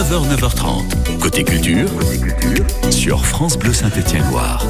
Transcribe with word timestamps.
9h, 0.00 0.34
9h30. 0.34 1.18
Côté 1.18 1.44
culture, 1.44 1.90
sur 2.90 3.26
France 3.26 3.58
Bleu 3.58 3.74
Saint-Étienne-Loire. 3.74 4.64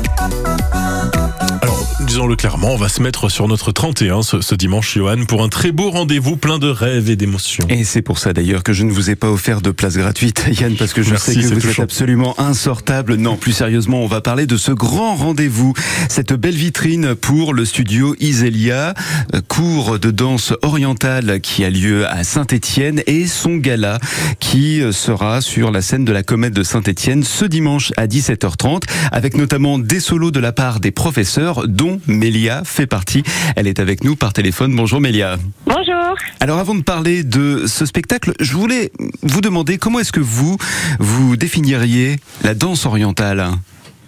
Disons-le 2.06 2.34
clairement, 2.34 2.72
on 2.72 2.76
va 2.76 2.88
se 2.88 3.02
mettre 3.02 3.28
sur 3.28 3.46
notre 3.46 3.72
31 3.72 4.22
ce, 4.22 4.40
ce 4.40 4.54
dimanche, 4.54 4.94
Johan, 4.96 5.24
pour 5.26 5.42
un 5.42 5.48
très 5.48 5.70
beau 5.70 5.90
rendez-vous 5.90 6.36
plein 6.36 6.58
de 6.58 6.68
rêves 6.68 7.08
et 7.10 7.16
d'émotions. 7.16 7.66
Et 7.68 7.84
c'est 7.84 8.02
pour 8.02 8.18
ça 8.18 8.32
d'ailleurs 8.32 8.62
que 8.62 8.72
je 8.72 8.84
ne 8.84 8.90
vous 8.90 9.10
ai 9.10 9.16
pas 9.16 9.30
offert 9.30 9.60
de 9.60 9.70
place 9.70 9.96
gratuite, 9.96 10.44
Yann, 10.60 10.74
parce 10.76 10.92
que 10.92 11.02
je 11.02 11.10
Merci, 11.10 11.34
sais 11.34 11.40
que 11.40 11.60
vous 11.60 11.68
êtes 11.68 11.78
absolument 11.80 12.34
insortable. 12.40 13.14
Non, 13.16 13.36
plus 13.36 13.52
sérieusement, 13.52 14.02
on 14.02 14.06
va 14.06 14.20
parler 14.20 14.46
de 14.46 14.56
ce 14.56 14.72
grand 14.72 15.14
rendez-vous, 15.14 15.74
cette 16.08 16.32
belle 16.32 16.54
vitrine 16.54 17.14
pour 17.14 17.54
le 17.54 17.64
studio 17.64 18.16
Iselia, 18.18 18.94
euh, 19.34 19.40
cours 19.46 19.98
de 19.98 20.10
danse 20.10 20.52
orientale 20.62 21.40
qui 21.40 21.64
a 21.64 21.70
lieu 21.70 22.08
à 22.08 22.24
Saint-Étienne 22.24 23.02
et 23.06 23.26
son 23.26 23.56
gala 23.56 23.98
qui 24.40 24.80
euh, 24.80 24.92
sera 24.92 25.40
sur 25.40 25.70
la 25.70 25.82
scène 25.82 26.04
de 26.04 26.12
la 26.12 26.22
Comète 26.22 26.54
de 26.54 26.62
Saint-Étienne 26.62 27.24
ce 27.24 27.44
dimanche 27.44 27.92
à 27.96 28.06
17h30 28.06 28.82
avec 29.12 29.36
notamment 29.36 29.78
des 29.78 30.00
solos 30.00 30.30
de 30.30 30.40
la 30.40 30.52
part 30.52 30.80
des 30.80 30.90
professeurs 30.90 31.68
dont 31.68 31.89
Mélia 32.06 32.62
fait 32.64 32.86
partie. 32.86 33.22
Elle 33.56 33.66
est 33.66 33.78
avec 33.78 34.04
nous 34.04 34.16
par 34.16 34.32
téléphone. 34.32 34.74
Bonjour 34.74 35.00
Mélia. 35.00 35.36
Bonjour. 35.66 36.14
Alors 36.40 36.58
avant 36.58 36.74
de 36.74 36.82
parler 36.82 37.22
de 37.22 37.66
ce 37.66 37.86
spectacle, 37.86 38.32
je 38.40 38.52
voulais 38.52 38.92
vous 39.22 39.40
demander 39.40 39.78
comment 39.78 39.98
est-ce 39.98 40.12
que 40.12 40.20
vous, 40.20 40.56
vous 40.98 41.36
définiriez 41.36 42.18
la 42.42 42.54
danse 42.54 42.86
orientale? 42.86 43.50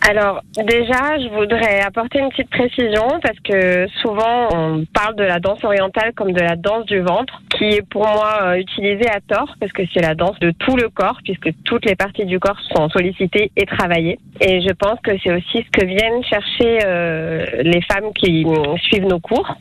Alors 0.09 0.43
déjà, 0.57 1.17
je 1.21 1.29
voudrais 1.29 1.81
apporter 1.81 2.19
une 2.19 2.29
petite 2.31 2.51
précision 2.51 3.21
parce 3.23 3.39
que 3.39 3.87
souvent 4.01 4.49
on 4.53 4.85
parle 4.93 5.15
de 5.15 5.23
la 5.23 5.39
danse 5.39 5.63
orientale 5.63 6.13
comme 6.15 6.33
de 6.33 6.41
la 6.41 6.57
danse 6.57 6.87
du 6.87 7.01
ventre, 7.01 7.41
qui 7.57 7.67
est 7.67 7.89
pour 7.89 8.03
moi 8.03 8.41
euh, 8.43 8.55
utilisée 8.55 9.09
à 9.09 9.21
tort 9.21 9.55
parce 9.61 9.71
que 9.71 9.83
c'est 9.95 10.01
la 10.01 10.17
danse 10.17 10.39
de 10.41 10.51
tout 10.51 10.77
le 10.77 10.89
corps 10.89 11.19
puisque 11.23 11.51
toutes 11.65 11.85
les 11.85 11.95
parties 11.95 12.25
du 12.25 12.41
corps 12.41 12.59
sont 12.75 12.89
sollicitées 12.89 13.53
et 13.57 13.65
travaillées. 13.65 14.19
Et 14.41 14.61
je 14.61 14.73
pense 14.73 14.99
que 15.05 15.13
c'est 15.23 15.33
aussi 15.33 15.65
ce 15.65 15.71
que 15.71 15.87
viennent 15.87 16.25
chercher 16.25 16.79
euh, 16.85 17.47
les 17.63 17.81
femmes 17.83 18.13
qui 18.13 18.45
suivent 18.83 19.07
nos 19.07 19.21
cours. 19.21 19.55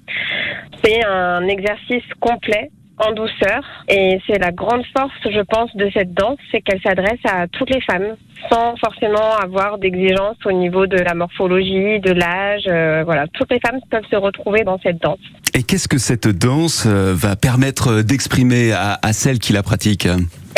C'est 0.83 1.05
un 1.05 1.47
exercice 1.47 2.03
complet 2.19 2.71
en 3.05 3.11
douceur 3.13 3.63
et 3.87 4.19
c'est 4.27 4.39
la 4.39 4.51
grande 4.51 4.83
force, 4.95 5.11
je 5.25 5.41
pense, 5.41 5.75
de 5.75 5.89
cette 5.93 6.13
danse, 6.13 6.37
c'est 6.51 6.61
qu'elle 6.61 6.81
s'adresse 6.81 7.19
à 7.25 7.47
toutes 7.47 7.69
les 7.69 7.81
femmes 7.81 8.15
sans 8.49 8.75
forcément 8.77 9.35
avoir 9.35 9.77
d'exigences 9.77 10.37
au 10.45 10.51
niveau 10.51 10.87
de 10.87 10.97
la 10.97 11.13
morphologie, 11.13 11.99
de 11.99 12.11
l'âge. 12.11 12.63
euh, 12.67 13.03
voilà, 13.05 13.27
toutes 13.27 13.51
les 13.51 13.59
femmes 13.59 13.79
peuvent 13.89 14.05
se 14.09 14.15
retrouver 14.15 14.63
dans 14.63 14.79
cette 14.79 15.01
danse. 15.01 15.19
Et 15.53 15.63
qu'est-ce 15.63 15.87
que 15.87 15.97
cette 15.97 16.27
danse 16.27 16.85
euh, 16.87 17.13
va 17.15 17.35
permettre 17.35 18.01
d'exprimer 18.01 18.71
à, 18.71 18.99
à 19.01 19.13
celles 19.13 19.39
qui 19.39 19.53
la 19.53 19.63
pratiquent? 19.63 20.07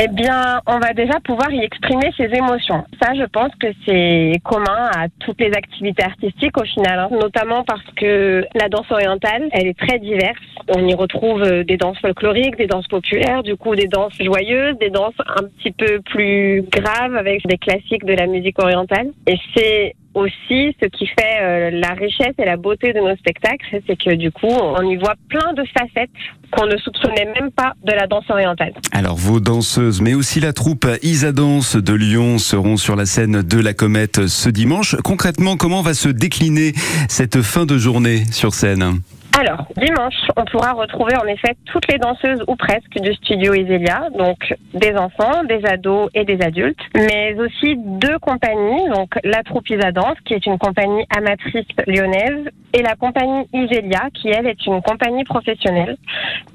Eh 0.02 0.08
bien, 0.08 0.60
on 0.66 0.80
va 0.80 0.94
déjà 0.94 1.20
pouvoir 1.24 1.52
y 1.52 1.64
exprimer 1.64 2.12
ses 2.18 2.26
émotions. 2.34 2.84
Ça, 3.02 3.14
je 3.14 3.26
pense 3.26 3.52
que 3.60 3.68
c'est 3.86 4.34
commun 4.44 4.90
à 4.96 5.08
toutes 5.20 5.40
les 5.40 5.54
activités 5.54 6.04
artistiques 6.04 6.58
au 6.58 6.64
final, 6.64 6.98
hein. 7.00 7.10
notamment 7.12 7.64
parce 7.64 7.86
que 7.96 8.44
la 8.56 8.70
danse 8.70 8.90
orientale, 8.90 9.50
elle 9.52 9.68
est 9.68 9.78
très 9.78 10.00
diverse. 10.00 10.40
On 10.68 10.88
y 10.88 10.96
retrouve 10.96 11.44
euh, 11.44 11.64
des 11.64 11.78
danses 11.78 12.00
folkloriques, 12.00 12.58
des 12.58 12.68
danses 12.68 12.88
populaires, 12.88 13.44
du 13.44 13.56
coup 13.56 13.76
des 13.76 13.88
danses 13.88 14.18
joyeuses, 14.20 14.78
des 14.80 14.90
danses 14.90 15.14
un 15.20 15.44
petit 15.44 15.72
peu 15.72 16.02
plus 16.02 16.64
graves 16.72 17.16
avec 17.16 17.46
des 17.46 17.58
classiques 17.58 18.06
de 18.06 18.14
la 18.14 18.26
musique 18.26 18.60
orientale. 18.60 19.12
Et 19.28 19.38
c'est 19.56 19.96
aussi 20.14 20.76
ce 20.82 20.88
qui 20.88 21.08
fait 21.08 21.42
euh, 21.42 21.70
la 21.72 21.94
richesse 21.94 22.34
et 22.38 22.46
la 22.46 22.58
beauté 22.58 22.94
de 22.94 23.00
nos 23.00 23.16
spectacles, 23.16 23.82
c'est 23.88 23.98
que 23.98 24.16
du 24.16 24.32
coup, 24.32 24.48
on 24.48 24.90
y 24.90 24.96
voit 24.98 25.16
plein 25.30 25.54
de 25.54 25.64
facettes 25.78 26.12
qu'on 26.52 26.68
ne 26.68 26.78
soupçonnait 26.78 27.26
même 27.40 27.52
pas 27.52 27.74
de 27.84 27.92
la 27.92 28.06
danse 28.08 28.30
orientale. 28.30 28.74
Alors 28.92 29.16
vos 29.16 29.40
danseuses, 29.40 30.02
mais 30.02 30.14
aussi 30.14 30.40
la 30.40 30.54
troupe 30.54 30.88
Isa 31.02 31.32
Danse 31.32 31.76
de 31.76 31.94
Lyon 31.94 32.38
seront 32.38 32.78
sur 32.78 32.96
la 32.96 33.06
scène 33.06 33.42
de 33.42 33.60
la 33.60 33.74
Comète 33.74 34.28
ce 34.28 34.50
dimanche. 34.50 34.96
Concrètement, 35.04 35.58
comment 35.58 35.82
va 35.82 35.94
se 35.94 36.10
décliner 36.10 36.74
cette 37.10 37.42
fin 37.42 37.66
de 37.66 37.78
journée 37.78 38.26
sur 38.32 38.54
scène? 38.54 39.00
Alors, 39.46 39.68
dimanche, 39.76 40.16
on 40.38 40.46
pourra 40.46 40.72
retrouver 40.72 41.18
en 41.18 41.26
effet 41.26 41.58
toutes 41.66 41.92
les 41.92 41.98
danseuses 41.98 42.42
ou 42.48 42.56
presque 42.56 42.98
du 43.02 43.14
studio 43.14 43.54
Iselia, 43.54 44.08
donc 44.18 44.38
des 44.74 44.96
enfants, 44.96 45.44
des 45.44 45.66
ados 45.66 46.10
et 46.14 46.24
des 46.24 46.42
adultes, 46.42 46.80
mais 46.96 47.36
aussi 47.38 47.76
deux 47.76 48.18
compagnies, 48.20 48.88
donc 48.96 49.20
la 49.26 49.44
troupe 49.44 49.70
Isa 49.70 49.92
Danse, 49.92 50.16
qui 50.24 50.34
est 50.34 50.46
une 50.46 50.58
compagnie 50.58 51.06
amatrice 51.10 51.68
lyonnaise, 51.88 52.48
et 52.74 52.82
la 52.82 52.96
compagnie 52.96 53.46
Iselia, 53.54 54.10
qui 54.14 54.30
elle 54.30 54.48
est 54.48 54.66
une 54.66 54.82
compagnie 54.82 55.24
professionnelle. 55.24 55.96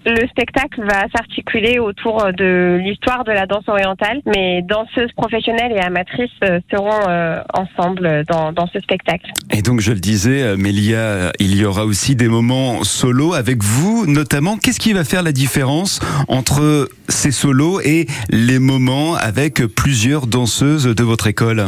Le 0.05 0.27
spectacle 0.29 0.83
va 0.83 1.07
s'articuler 1.15 1.79
autour 1.79 2.33
de 2.37 2.79
l'histoire 2.83 3.25
de 3.25 3.31
la 3.31 3.47
danse 3.47 3.69
orientale, 3.69 4.21
mais 4.27 4.63
danseuses 4.63 5.13
professionnelles 5.13 5.73
et 5.73 5.81
amatrices 5.81 6.31
euh, 6.45 6.61
seront 6.73 7.09
euh, 7.09 7.41
ensemble 7.55 8.25
dans, 8.27 8.67
ce 8.73 8.81
spectacle. 8.81 9.31
Et 9.53 9.63
donc 9.63 9.81
je 9.81 9.93
le 9.93 10.01
disais, 10.01 10.43
euh, 10.43 10.57
Mélia, 10.57 11.31
il 11.39 11.57
y 11.57 11.65
aura 11.65 11.85
aussi 11.85 12.17
des 12.17 12.29
moments 12.29 12.78
solo 12.85 13.35
avec 13.35 13.63
vous, 13.63 14.07
notamment. 14.07 14.57
Qu'est-ce 14.57 14.81
qui 14.81 14.93
va 14.93 15.05
faire 15.05 15.23
la 15.23 15.33
différence 15.33 16.01
entre 16.29 16.89
ces 17.09 17.31
solos 17.31 17.81
et 17.81 18.07
les 18.31 18.59
moments 18.59 19.15
avec 19.15 19.65
plusieurs 19.67 20.27
danseuses 20.27 20.85
de 20.85 21.03
votre 21.03 21.27
école? 21.27 21.67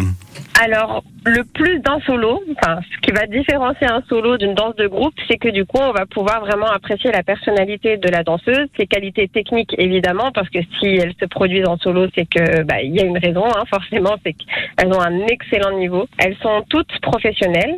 Alors, 0.62 1.02
le 1.24 1.42
plus 1.44 1.80
d'un 1.80 2.00
solo, 2.00 2.42
enfin, 2.52 2.80
ce 2.92 2.98
qui 3.00 3.12
va 3.12 3.26
différencier 3.26 3.86
un 3.86 4.02
solo 4.08 4.36
d'une 4.38 4.54
danse 4.54 4.76
de 4.76 4.86
groupe, 4.86 5.14
c'est 5.28 5.36
que 5.36 5.48
du 5.48 5.64
coup, 5.64 5.78
on 5.80 5.92
va 5.92 6.06
pouvoir 6.06 6.40
vraiment 6.40 6.66
apprécier 6.66 7.12
la 7.12 7.22
personnalité 7.22 7.96
de 7.96 8.08
la 8.08 8.22
danseuse, 8.22 8.68
ses 8.76 8.86
qualités 8.86 9.28
techniques 9.28 9.74
évidemment, 9.78 10.32
parce 10.32 10.48
que 10.48 10.58
si 10.78 10.86
elles 10.86 11.14
se 11.20 11.26
produisent 11.26 11.66
en 11.66 11.76
solo, 11.78 12.06
c'est 12.14 12.26
que 12.26 12.62
bah, 12.62 12.82
il 12.82 12.94
y 12.94 13.00
a 13.00 13.04
une 13.04 13.18
raison, 13.18 13.44
hein, 13.46 13.64
forcément, 13.70 14.16
c'est 14.24 14.34
qu'elles 14.34 14.92
ont 14.92 15.00
un 15.00 15.26
excellent 15.26 15.78
niveau. 15.78 16.06
Elles 16.18 16.36
sont 16.42 16.62
toutes 16.68 17.00
professionnelles. 17.00 17.76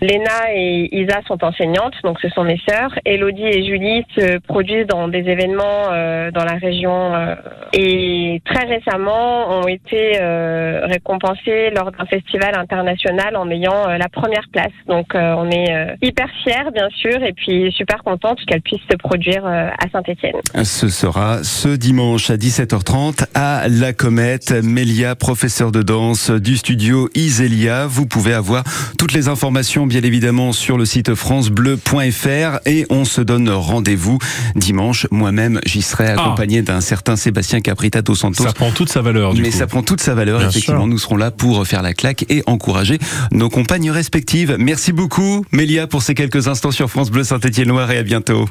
Léna 0.00 0.52
et 0.54 0.88
Isa 0.92 1.20
sont 1.26 1.42
enseignantes, 1.44 1.94
donc 2.02 2.18
ce 2.20 2.28
sont 2.30 2.44
mes 2.44 2.60
sœurs. 2.68 2.92
Elodie 3.04 3.44
et 3.44 3.64
Julie 3.64 4.04
se 4.16 4.38
produisent 4.38 4.86
dans 4.86 5.08
des 5.08 5.28
événements 5.28 5.90
euh, 5.92 6.30
dans 6.30 6.44
la 6.44 6.54
région 6.54 7.14
euh, 7.14 7.34
et 7.72 8.40
très 8.44 8.64
récemment 8.64 9.60
ont 9.60 9.68
été 9.68 10.20
euh, 10.20 10.86
récompensées 10.86 11.70
lors 11.70 11.92
d'un 12.00 12.06
festival 12.06 12.54
international 12.58 13.36
en 13.36 13.50
ayant 13.50 13.88
euh, 13.88 13.98
la 13.98 14.08
première 14.08 14.44
place. 14.52 14.72
Donc 14.88 15.14
euh, 15.14 15.34
on 15.36 15.50
est 15.50 15.70
euh, 15.70 15.94
hyper 16.02 16.28
fiers 16.42 16.70
bien 16.72 16.88
sûr 16.96 17.22
et 17.22 17.32
puis 17.32 17.72
super 17.76 18.02
contente 18.02 18.38
qu'elles 18.46 18.62
puissent 18.62 18.80
se 18.90 18.96
produire 18.96 19.44
euh, 19.46 19.68
à 19.78 19.88
Saint-Étienne. 19.92 20.36
Ce 20.64 20.88
sera 20.88 21.42
ce 21.44 21.68
dimanche 21.68 22.30
à 22.30 22.36
17h30 22.36 23.24
à 23.34 23.68
La 23.68 23.92
Comète. 23.92 24.52
Mélia, 24.62 25.14
professeur 25.14 25.72
de 25.72 25.82
danse 25.82 26.30
du 26.30 26.56
studio 26.56 27.08
Iselia. 27.14 27.86
Vous 27.86 28.06
pouvez 28.06 28.32
avoir 28.34 28.64
toutes 28.98 29.12
les 29.12 29.28
informations, 29.28 29.86
bien 29.86 30.02
évidemment, 30.02 30.52
sur 30.52 30.78
le 30.78 30.84
site 30.84 31.14
francebleu.fr 31.14 32.60
et 32.66 32.86
on 32.90 33.04
se 33.04 33.20
donne 33.20 33.48
rendez-vous 33.50 34.18
dimanche. 34.56 35.06
Moi-même, 35.10 35.60
j'y 35.66 35.82
serai 35.82 36.08
accompagné 36.08 36.62
d'un 36.62 36.80
certain 36.80 37.16
Sébastien 37.16 37.60
Caprita 37.60 38.02
dos 38.02 38.14
Santos. 38.14 38.44
Ça 38.44 38.52
prend 38.52 38.70
toute 38.70 38.88
sa 38.88 39.02
valeur, 39.02 39.34
du 39.34 39.42
Mais 39.42 39.50
coup. 39.50 39.56
ça 39.56 39.66
prend 39.66 39.82
toute 39.82 40.00
sa 40.00 40.14
valeur, 40.14 40.38
Bien 40.38 40.48
effectivement. 40.48 40.80
sûr. 40.80 40.86
Nous 40.86 40.98
serons 40.98 41.16
là 41.16 41.30
pour 41.30 41.66
faire 41.66 41.79
la 41.82 41.94
claque 41.94 42.24
et 42.28 42.42
encourager 42.46 42.98
nos 43.32 43.48
compagnes 43.48 43.90
respectives. 43.90 44.56
Merci 44.58 44.92
beaucoup, 44.92 45.44
Mélia, 45.52 45.86
pour 45.86 46.02
ces 46.02 46.14
quelques 46.14 46.48
instants 46.48 46.70
sur 46.70 46.90
France 46.90 47.10
Bleu 47.10 47.24
Saint-Étienne-Loire 47.24 47.90
et 47.90 47.98
à 47.98 48.02
bientôt. 48.02 48.48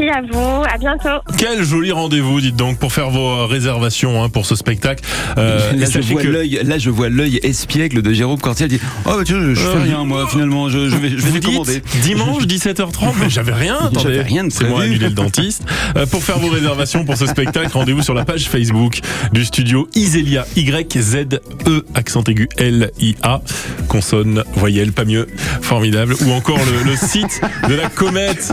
Merci 0.00 0.18
à 0.18 0.22
vous, 0.32 0.64
à 0.64 0.78
bientôt. 0.78 1.20
Quel 1.36 1.62
joli 1.64 1.92
rendez-vous, 1.92 2.40
dites 2.40 2.56
donc, 2.56 2.78
pour 2.78 2.92
faire 2.92 3.10
vos 3.10 3.46
réservations 3.46 4.22
hein, 4.22 4.28
pour 4.28 4.46
ce 4.46 4.54
spectacle. 4.54 5.02
Euh, 5.38 5.72
là, 5.72 5.86
je 5.86 5.92
sachez 5.92 6.12
vois 6.12 6.22
que- 6.22 6.28
l'œil, 6.28 6.60
là, 6.64 6.78
je 6.78 6.90
vois 6.90 7.08
l'œil 7.08 7.40
espiègle 7.42 8.02
de 8.02 8.12
Jérôme 8.12 8.38
Cortiel. 8.40 8.70
Il 8.72 8.78
dit, 8.78 8.84
oh, 9.06 9.10
bah, 9.16 9.22
tiens, 9.24 9.40
je, 9.40 9.54
je 9.54 9.60
fais 9.60 9.76
Euh, 9.76 9.82
rien, 9.82 10.04
moi, 10.04 10.26
finalement, 10.30 10.68
je, 10.68 10.88
je 10.88 10.96
vais, 10.96 11.10
je 11.10 11.16
vais 11.16 11.30
Vous 11.30 11.40
commander. 11.40 11.82
dimanche 12.02 12.44
17h30, 12.44 13.12
mais 13.20 13.30
j'avais 13.30 13.52
rien. 13.52 13.76
Attendez, 13.76 14.00
J'avais 14.02 14.22
rien 14.22 14.44
de 14.44 14.50
c'est 14.52 14.68
moi 14.68 14.82
annulé 14.82 15.08
le 15.08 15.14
dentiste. 15.14 15.62
Euh, 15.96 16.06
pour 16.06 16.22
faire 16.22 16.38
vos 16.38 16.48
réservations 16.48 17.04
pour 17.04 17.16
ce 17.16 17.26
spectacle, 17.26 17.70
rendez-vous 17.72 18.02
sur 18.02 18.14
la 18.14 18.24
page 18.24 18.48
Facebook 18.48 19.00
du 19.32 19.44
studio 19.44 19.88
Iselia 19.94 20.46
Y 20.56 20.98
Z 21.00 21.40
E 21.66 21.84
accent 21.94 22.22
aigu 22.24 22.48
L 22.56 22.90
I 23.00 23.16
A 23.22 23.40
consonne 23.88 24.44
voyelle 24.54 24.92
pas 24.92 25.04
mieux 25.04 25.26
formidable 25.62 26.14
ou 26.26 26.32
encore 26.32 26.58
le, 26.58 26.90
le 26.90 26.96
site 26.96 27.40
de 27.68 27.74
la 27.74 27.88
comète 27.88 28.52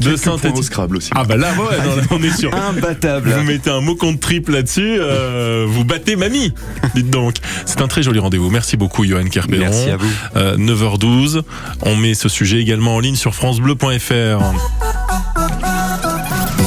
de 0.00 0.16
Saint-Étienne. 0.16 0.62
Scrabble 0.62 0.96
aussi. 0.96 1.10
Ah 1.14 1.24
bah 1.24 1.36
là 1.36 1.48
ouais, 1.52 1.78
non, 1.84 1.96
là, 1.96 2.02
on 2.10 2.22
est 2.22 2.36
sur 2.36 2.54
Imbattable. 2.54 3.30
vous 3.30 3.44
mettez 3.44 3.70
un 3.70 3.80
mot 3.80 3.94
contre 3.94 4.20
triple 4.20 4.52
là-dessus, 4.52 4.96
euh, 4.98 5.64
vous 5.68 5.84
battez 5.84 6.16
mamie. 6.16 6.52
Dites 6.94 7.10
donc. 7.10 7.36
C'est 7.64 7.80
un 7.80 7.88
très 7.88 8.02
joli 8.02 8.18
rendez-vous. 8.18 8.50
Merci 8.50 8.76
beaucoup, 8.76 9.04
Johan 9.04 9.24
Kerpédron. 9.24 9.66
Merci 9.70 9.90
à 9.90 9.96
vous. 9.96 10.08
Euh, 10.36 10.56
9h12. 10.56 11.42
On 11.82 11.96
met 11.96 12.14
ce 12.14 12.28
sujet 12.28 12.58
également 12.60 12.96
en 12.96 13.00
ligne 13.00 13.16
sur 13.16 13.34
FranceBleu.fr. 13.34 14.40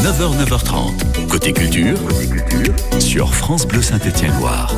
9h, 0.03 0.45
9h30. 0.45 1.27
Côté 1.27 1.53
culture, 1.53 1.97
sur 2.99 3.33
France 3.35 3.67
Bleu 3.67 3.81
Saint-Étienne-Loire. 3.81 4.73